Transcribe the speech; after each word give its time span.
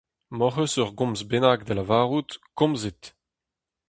M’hoc’h 0.35 0.61
eus 0.63 0.73
ur 0.81 0.89
gomz 0.97 1.21
bennak 1.29 1.61
da 1.67 1.73
lavarout, 1.75 2.31
komzit! 2.57 3.01